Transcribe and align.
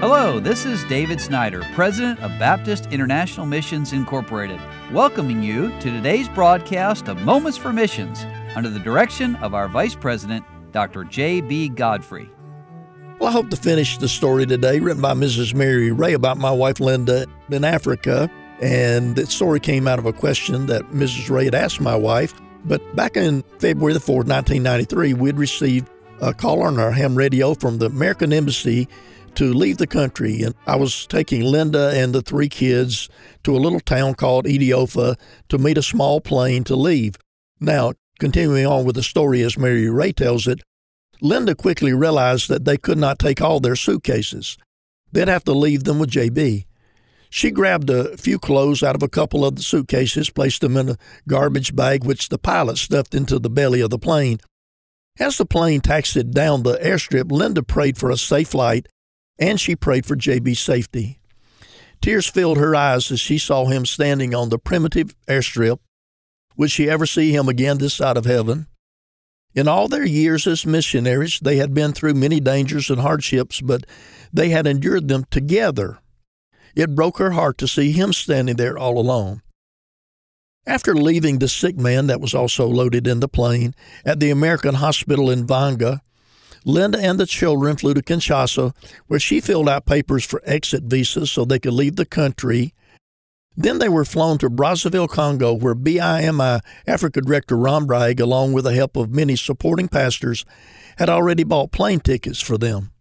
Hello, 0.00 0.40
this 0.40 0.64
is 0.64 0.82
David 0.84 1.20
Snyder, 1.20 1.62
President 1.74 2.18
of 2.20 2.30
Baptist 2.38 2.86
International 2.86 3.44
Missions 3.44 3.92
Incorporated, 3.92 4.58
welcoming 4.92 5.42
you 5.42 5.68
to 5.80 5.90
today's 5.90 6.26
broadcast 6.26 7.06
of 7.06 7.20
Moments 7.20 7.58
for 7.58 7.70
Missions 7.70 8.24
under 8.56 8.70
the 8.70 8.78
direction 8.78 9.36
of 9.36 9.52
our 9.52 9.68
Vice 9.68 9.94
President, 9.94 10.42
Dr. 10.72 11.04
J.B. 11.04 11.68
Godfrey. 11.68 12.30
Well, 13.18 13.28
I 13.28 13.32
hope 13.32 13.50
to 13.50 13.58
finish 13.58 13.98
the 13.98 14.08
story 14.08 14.46
today, 14.46 14.80
written 14.80 15.02
by 15.02 15.12
Mrs. 15.12 15.52
Mary 15.52 15.92
Ray 15.92 16.14
about 16.14 16.38
my 16.38 16.50
wife 16.50 16.80
Linda 16.80 17.26
in 17.50 17.62
Africa. 17.62 18.30
And 18.62 19.16
the 19.16 19.26
story 19.26 19.60
came 19.60 19.86
out 19.86 19.98
of 19.98 20.06
a 20.06 20.14
question 20.14 20.64
that 20.68 20.92
Mrs. 20.92 21.28
Ray 21.28 21.44
had 21.44 21.54
asked 21.54 21.78
my 21.78 21.94
wife. 21.94 22.32
But 22.64 22.96
back 22.96 23.18
in 23.18 23.42
February 23.58 23.92
the 23.92 24.00
4th, 24.00 24.26
1993, 24.26 25.12
we'd 25.12 25.36
received 25.36 25.90
a 26.22 26.32
call 26.32 26.62
on 26.62 26.80
our 26.80 26.90
ham 26.90 27.16
radio 27.16 27.52
from 27.52 27.76
the 27.76 27.86
American 27.86 28.32
Embassy 28.32 28.88
to 29.36 29.52
leave 29.52 29.78
the 29.78 29.86
country. 29.86 30.42
And 30.42 30.54
I 30.66 30.76
was 30.76 31.06
taking 31.06 31.42
Linda 31.42 31.90
and 31.94 32.14
the 32.14 32.22
three 32.22 32.48
kids 32.48 33.08
to 33.44 33.56
a 33.56 33.58
little 33.58 33.80
town 33.80 34.14
called 34.14 34.46
Idiofa 34.46 35.16
to 35.48 35.58
meet 35.58 35.78
a 35.78 35.82
small 35.82 36.20
plane 36.20 36.64
to 36.64 36.76
leave. 36.76 37.16
Now, 37.60 37.92
continuing 38.18 38.66
on 38.66 38.84
with 38.84 38.96
the 38.96 39.02
story 39.02 39.42
as 39.42 39.58
Mary 39.58 39.88
Ray 39.88 40.12
tells 40.12 40.46
it, 40.46 40.60
Linda 41.20 41.54
quickly 41.54 41.92
realized 41.92 42.48
that 42.48 42.64
they 42.64 42.76
could 42.76 42.98
not 42.98 43.18
take 43.18 43.40
all 43.40 43.60
their 43.60 43.76
suitcases. 43.76 44.56
They'd 45.12 45.28
have 45.28 45.44
to 45.44 45.52
leave 45.52 45.84
them 45.84 45.98
with 45.98 46.10
JB. 46.10 46.64
She 47.28 47.50
grabbed 47.50 47.90
a 47.90 48.16
few 48.16 48.38
clothes 48.38 48.82
out 48.82 48.96
of 48.96 49.02
a 49.02 49.08
couple 49.08 49.44
of 49.44 49.54
the 49.56 49.62
suitcases, 49.62 50.30
placed 50.30 50.62
them 50.62 50.76
in 50.76 50.90
a 50.90 50.98
garbage 51.28 51.76
bag, 51.76 52.04
which 52.04 52.28
the 52.28 52.38
pilot 52.38 52.78
stuffed 52.78 53.14
into 53.14 53.38
the 53.38 53.50
belly 53.50 53.80
of 53.80 53.90
the 53.90 53.98
plane. 53.98 54.38
As 55.18 55.36
the 55.36 55.46
plane 55.46 55.80
taxied 55.80 56.32
down 56.32 56.62
the 56.62 56.78
airstrip, 56.78 57.30
Linda 57.30 57.62
prayed 57.62 57.98
for 57.98 58.10
a 58.10 58.16
safe 58.16 58.48
flight 58.48 58.88
and 59.40 59.58
she 59.58 59.74
prayed 59.74 60.04
for 60.04 60.14
JB's 60.14 60.60
safety. 60.60 61.18
Tears 62.02 62.26
filled 62.26 62.58
her 62.58 62.76
eyes 62.76 63.10
as 63.10 63.20
she 63.20 63.38
saw 63.38 63.66
him 63.66 63.84
standing 63.84 64.34
on 64.34 64.50
the 64.50 64.58
primitive 64.58 65.14
airstrip. 65.26 65.78
Would 66.56 66.70
she 66.70 66.88
ever 66.88 67.06
see 67.06 67.34
him 67.34 67.48
again 67.48 67.78
this 67.78 67.94
side 67.94 68.16
of 68.16 68.26
heaven? 68.26 68.66
In 69.54 69.66
all 69.66 69.88
their 69.88 70.04
years 70.04 70.46
as 70.46 70.64
missionaries, 70.64 71.40
they 71.40 71.56
had 71.56 71.74
been 71.74 71.92
through 71.92 72.14
many 72.14 72.38
dangers 72.38 72.88
and 72.88 73.00
hardships, 73.00 73.60
but 73.60 73.84
they 74.32 74.50
had 74.50 74.66
endured 74.66 75.08
them 75.08 75.24
together. 75.30 75.98
It 76.76 76.94
broke 76.94 77.18
her 77.18 77.32
heart 77.32 77.58
to 77.58 77.68
see 77.68 77.92
him 77.92 78.12
standing 78.12 78.56
there 78.56 78.78
all 78.78 78.98
alone. 78.98 79.42
After 80.66 80.94
leaving 80.94 81.38
the 81.38 81.48
sick 81.48 81.76
man 81.76 82.06
that 82.06 82.20
was 82.20 82.34
also 82.34 82.66
loaded 82.66 83.06
in 83.06 83.20
the 83.20 83.28
plane 83.28 83.74
at 84.04 84.20
the 84.20 84.30
American 84.30 84.74
hospital 84.76 85.30
in 85.30 85.46
Vanga, 85.46 86.00
Linda 86.64 86.98
and 86.98 87.18
the 87.18 87.26
children 87.26 87.76
flew 87.76 87.94
to 87.94 88.02
Kinshasa, 88.02 88.74
where 89.06 89.20
she 89.20 89.40
filled 89.40 89.68
out 89.68 89.86
papers 89.86 90.24
for 90.24 90.42
exit 90.44 90.84
visas 90.84 91.30
so 91.30 91.44
they 91.44 91.58
could 91.58 91.72
leave 91.72 91.96
the 91.96 92.04
country. 92.04 92.74
Then 93.56 93.78
they 93.78 93.88
were 93.88 94.04
flown 94.04 94.38
to 94.38 94.50
Brazzaville, 94.50 95.08
Congo, 95.08 95.52
where 95.52 95.74
BIMI 95.74 96.60
Africa 96.86 97.20
Director 97.20 97.56
Ron 97.56 97.86
Bragg, 97.86 98.20
along 98.20 98.52
with 98.52 98.64
the 98.64 98.74
help 98.74 98.96
of 98.96 99.10
many 99.10 99.36
supporting 99.36 99.88
pastors, 99.88 100.44
had 100.98 101.08
already 101.08 101.44
bought 101.44 101.72
plane 101.72 102.00
tickets 102.00 102.40
for 102.40 102.56
them. 102.56 102.92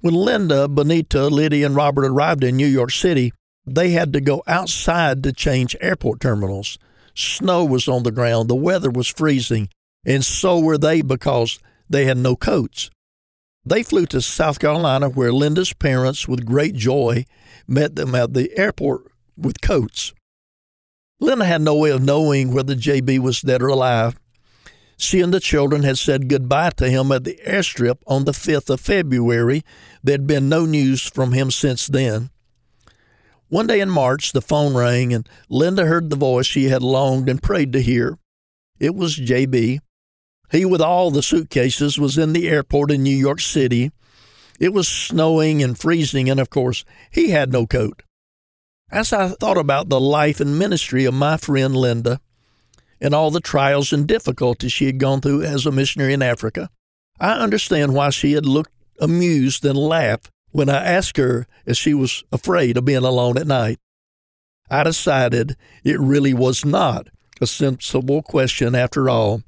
When 0.00 0.14
Linda, 0.14 0.68
Bonita, 0.68 1.28
Lydia, 1.28 1.66
and 1.66 1.74
Robert 1.74 2.04
arrived 2.04 2.44
in 2.44 2.56
New 2.56 2.66
York 2.66 2.90
City, 2.90 3.32
they 3.66 3.90
had 3.90 4.12
to 4.12 4.20
go 4.20 4.42
outside 4.46 5.22
to 5.22 5.32
change 5.32 5.74
airport 5.80 6.20
terminals. 6.20 6.78
Snow 7.14 7.64
was 7.64 7.88
on 7.88 8.02
the 8.02 8.10
ground, 8.10 8.48
the 8.48 8.54
weather 8.54 8.90
was 8.90 9.08
freezing, 9.08 9.70
and 10.04 10.24
so 10.24 10.58
were 10.58 10.76
they 10.76 11.00
because 11.00 11.58
they 11.88 12.04
had 12.04 12.18
no 12.18 12.36
coats. 12.36 12.90
They 13.64 13.82
flew 13.82 14.06
to 14.06 14.20
South 14.20 14.58
Carolina, 14.58 15.08
where 15.08 15.32
Linda's 15.32 15.72
parents, 15.72 16.28
with 16.28 16.44
great 16.44 16.74
joy, 16.74 17.24
met 17.66 17.96
them 17.96 18.14
at 18.14 18.34
the 18.34 18.56
airport 18.58 19.10
with 19.36 19.60
coats. 19.60 20.12
Linda 21.20 21.44
had 21.44 21.62
no 21.62 21.76
way 21.76 21.90
of 21.90 22.02
knowing 22.02 22.52
whether 22.52 22.74
JB 22.74 23.20
was 23.20 23.40
dead 23.40 23.62
or 23.62 23.68
alive. 23.68 24.18
She 24.96 25.20
and 25.20 25.32
the 25.32 25.40
children 25.40 25.82
had 25.82 25.98
said 25.98 26.28
goodbye 26.28 26.70
to 26.76 26.88
him 26.88 27.10
at 27.10 27.24
the 27.24 27.38
airstrip 27.44 27.98
on 28.06 28.24
the 28.24 28.32
5th 28.32 28.70
of 28.70 28.80
February. 28.80 29.62
There 30.02 30.14
had 30.14 30.26
been 30.26 30.48
no 30.48 30.66
news 30.66 31.02
from 31.02 31.32
him 31.32 31.50
since 31.50 31.86
then. 31.86 32.30
One 33.48 33.66
day 33.66 33.80
in 33.80 33.90
March, 33.90 34.32
the 34.32 34.42
phone 34.42 34.74
rang, 34.74 35.12
and 35.12 35.28
Linda 35.48 35.86
heard 35.86 36.10
the 36.10 36.16
voice 36.16 36.46
she 36.46 36.64
had 36.64 36.82
longed 36.82 37.28
and 37.28 37.42
prayed 37.42 37.72
to 37.72 37.82
hear. 37.82 38.18
It 38.78 38.94
was 38.94 39.18
JB. 39.18 39.80
He, 40.50 40.64
with 40.64 40.80
all 40.80 41.10
the 41.10 41.22
suitcases, 41.22 41.98
was 41.98 42.18
in 42.18 42.32
the 42.32 42.48
airport 42.48 42.90
in 42.90 43.02
New 43.02 43.16
York 43.16 43.40
City. 43.40 43.90
It 44.60 44.72
was 44.72 44.86
snowing 44.86 45.62
and 45.62 45.78
freezing, 45.78 46.30
and 46.30 46.38
of 46.38 46.50
course, 46.50 46.84
he 47.10 47.30
had 47.30 47.52
no 47.52 47.66
coat. 47.66 48.02
As 48.90 49.12
I 49.12 49.28
thought 49.28 49.58
about 49.58 49.88
the 49.88 50.00
life 50.00 50.40
and 50.40 50.58
ministry 50.58 51.04
of 51.04 51.14
my 51.14 51.36
friend 51.36 51.74
Linda 51.74 52.20
and 53.00 53.14
all 53.14 53.30
the 53.30 53.40
trials 53.40 53.92
and 53.92 54.06
difficulties 54.06 54.72
she 54.72 54.86
had 54.86 54.98
gone 54.98 55.20
through 55.20 55.42
as 55.42 55.66
a 55.66 55.72
missionary 55.72 56.12
in 56.12 56.22
Africa, 56.22 56.70
I 57.18 57.32
understand 57.32 57.94
why 57.94 58.10
she 58.10 58.32
had 58.32 58.46
looked 58.46 58.72
amused 59.00 59.64
and 59.64 59.76
laughed 59.76 60.30
when 60.52 60.68
I 60.68 60.84
asked 60.84 61.16
her 61.16 61.46
if 61.66 61.76
she 61.76 61.94
was 61.94 62.22
afraid 62.30 62.76
of 62.76 62.84
being 62.84 63.04
alone 63.04 63.36
at 63.36 63.46
night. 63.46 63.78
I 64.70 64.84
decided 64.84 65.56
it 65.82 65.98
really 65.98 66.32
was 66.32 66.64
not 66.64 67.08
a 67.40 67.46
sensible 67.46 68.22
question 68.22 68.74
after 68.74 69.10
all. 69.10 69.42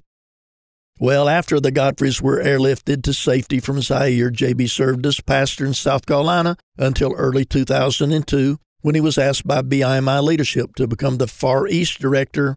Well, 0.99 1.29
after 1.29 1.61
the 1.61 1.73
Godfreys 1.73 2.23
were 2.23 2.43
airlifted 2.43 3.03
to 3.03 3.13
safety 3.13 3.61
from 3.61 3.83
Zaire, 3.83 4.31
JB 4.31 4.71
served 4.71 5.05
as 5.05 5.21
pastor 5.21 5.67
in 5.67 5.75
South 5.75 6.07
Carolina 6.07 6.57
until 6.79 7.13
early 7.13 7.45
2002 7.45 8.59
when 8.81 8.95
he 8.95 9.01
was 9.01 9.19
asked 9.19 9.47
by 9.47 9.61
BIMI 9.61 10.23
leadership 10.23 10.75
to 10.77 10.87
become 10.87 11.19
the 11.19 11.27
Far 11.27 11.67
East 11.67 11.99
director, 11.99 12.57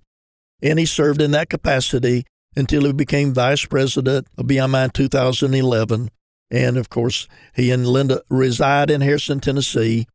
and 0.61 0.79
he 0.79 0.85
served 0.85 1.21
in 1.21 1.31
that 1.31 1.49
capacity 1.49 2.23
until 2.55 2.85
he 2.85 2.93
became 2.93 3.33
vice 3.33 3.65
president 3.65 4.27
of 4.37 4.45
BIMI 4.45 4.85
in 4.85 4.89
2011. 4.91 6.09
And 6.49 6.77
of 6.77 6.89
course, 6.89 7.27
he 7.53 7.71
and 7.71 7.85
Linda 7.85 8.21
reside 8.29 8.89
in 8.89 9.01
Harrison, 9.01 9.41
Tennessee. 9.41 10.07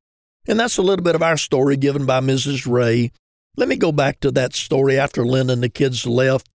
And 0.49 0.59
that's 0.59 0.79
a 0.79 0.83
little 0.83 1.03
bit 1.03 1.15
of 1.15 1.23
our 1.23 1.37
story 1.37 1.77
given 1.77 2.07
by 2.07 2.21
Mrs. 2.21 2.67
Ray. 2.71 3.13
Let 3.57 3.69
me 3.69 3.77
go 3.77 3.93
back 3.93 4.21
to 4.21 4.31
that 4.31 4.55
story 4.55 4.99
after 4.99 5.27
Linda 5.27 5.53
and 5.53 5.63
the 5.63 5.69
kids 5.69 6.07
left. 6.07 6.49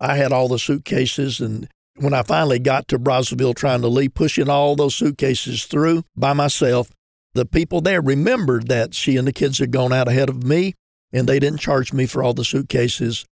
I 0.00 0.16
had 0.16 0.32
all 0.32 0.48
the 0.48 0.58
suitcases, 0.58 1.40
and 1.40 1.68
when 1.96 2.14
I 2.14 2.22
finally 2.22 2.58
got 2.58 2.88
to 2.88 2.98
Brazzaville 2.98 3.54
trying 3.54 3.80
to 3.82 3.88
leave, 3.88 4.14
pushing 4.14 4.48
all 4.48 4.76
those 4.76 4.94
suitcases 4.94 5.64
through 5.64 6.04
by 6.16 6.32
myself, 6.32 6.90
the 7.34 7.44
people 7.44 7.80
there 7.80 8.00
remembered 8.00 8.68
that 8.68 8.94
she 8.94 9.16
and 9.16 9.26
the 9.26 9.32
kids 9.32 9.58
had 9.58 9.70
gone 9.70 9.92
out 9.92 10.08
ahead 10.08 10.28
of 10.28 10.44
me, 10.44 10.74
and 11.12 11.26
they 11.26 11.38
didn't 11.38 11.60
charge 11.60 11.92
me 11.92 12.06
for 12.06 12.22
all 12.22 12.34
the 12.34 12.44
suitcases. 12.44 13.24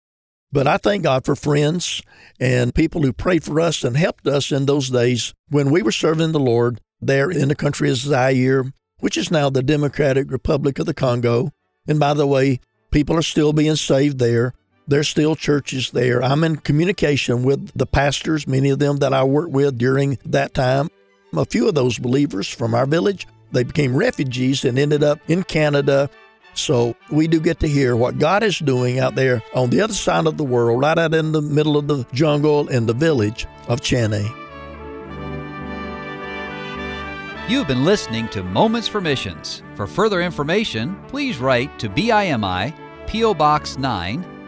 But 0.52 0.68
I 0.68 0.78
thank 0.78 1.03
God 1.03 1.26
for 1.26 1.36
friends 1.36 2.02
and 2.40 2.74
people 2.74 3.02
who 3.02 3.12
prayed 3.12 3.44
for 3.44 3.59
us 3.59 3.84
and 3.84 3.97
helped 3.97 4.26
us 4.26 4.52
in 4.52 4.66
those 4.66 4.90
days 4.90 5.34
when 5.50 5.70
we 5.70 5.82
were 5.82 5.92
serving 5.92 6.32
the 6.32 6.40
Lord 6.40 6.80
there 7.02 7.30
in 7.30 7.50
the 7.50 7.56
country 7.56 7.90
of 7.90 7.97
Zaire, 7.97 8.72
which 9.00 9.18
is 9.18 9.30
now 9.30 9.50
the 9.50 9.64
Democratic 9.64 10.32
Republic 10.32 10.80
of 10.80 10.86
the 10.86 10.94
Congo. 10.94 11.52
And 11.88 12.00
by 12.00 12.14
the 12.14 12.28
way, 12.28 12.59
people 12.92 13.18
are 13.18 13.22
still 13.22 13.53
being 13.53 13.76
saved 13.76 14.20
there. 14.20 14.53
There's 14.88 15.07
still 15.07 15.35
churches 15.35 15.91
there. 15.91 16.23
I'm 16.23 16.44
in 16.44 16.57
communication 16.57 17.44
with 17.44 17.72
the 17.75 17.88
pastors, 17.88 18.47
many 18.47 18.69
of 18.69 18.79
them 18.79 18.97
that 18.97 19.13
I 19.13 19.23
worked 19.23 19.51
with 19.51 19.78
during 19.78 20.19
that 20.25 20.53
time. 20.53 20.90
A 21.35 21.46
few 21.46 21.68
of 21.68 21.75
those 21.75 21.97
believers 21.97 22.47
from 22.47 22.75
our 22.75 22.85
village, 22.85 23.28
they 23.51 23.63
became 23.63 23.96
refugees 23.96 24.63
and 24.63 24.78
ended 24.78 25.03
up 25.03 25.19
in 25.28 25.44
Canada. 25.44 26.09
So 26.53 26.96
we 27.12 27.28
do 27.28 27.40
get 27.40 27.59
to 27.62 27.68
hear 27.68 27.96
what 27.96 28.19
God 28.19 28.44
is 28.44 28.59
doing 28.59 29.00
out 29.00 29.16
there 29.16 29.41
on 29.53 29.72
the 29.72 29.81
other 29.81 29.94
side 29.94 30.28
of 30.28 30.38
the 30.38 30.44
world, 30.44 30.81
right 30.81 30.97
out 30.97 31.13
in 31.16 31.31
the 31.31 31.41
middle 31.41 31.78
of 31.78 31.88
the 31.88 32.06
jungle 32.13 32.67
in 32.67 32.85
the 32.85 32.94
village 32.94 33.47
of 33.67 33.81
Chene. 33.81 34.23
You've 37.49 37.67
been 37.67 37.85
listening 37.85 38.28
to 38.29 38.43
Moments 38.43 38.87
for 38.87 39.02
Missions. 39.02 39.64
For 39.76 39.87
further 39.87 40.22
information, 40.22 40.96
please 41.08 41.40
write 41.40 41.78
to 41.79 41.90
BIMI, 41.90 42.73
P.O. 43.08 43.34
Box 43.34 43.78
9, 43.78 44.34